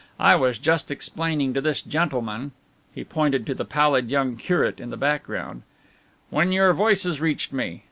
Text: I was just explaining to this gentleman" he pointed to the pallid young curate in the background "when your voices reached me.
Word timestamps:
I 0.19 0.35
was 0.35 0.57
just 0.57 0.89
explaining 0.89 1.53
to 1.53 1.61
this 1.61 1.83
gentleman" 1.83 2.53
he 2.91 3.03
pointed 3.03 3.45
to 3.45 3.53
the 3.53 3.65
pallid 3.65 4.09
young 4.09 4.35
curate 4.35 4.79
in 4.79 4.89
the 4.89 4.97
background 4.97 5.61
"when 6.31 6.51
your 6.51 6.73
voices 6.73 7.21
reached 7.21 7.53
me. 7.53 7.79